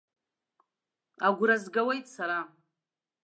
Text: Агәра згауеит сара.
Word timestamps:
Агәра 1.25 1.55
згауеит 1.63 2.05
сара. 2.13 2.39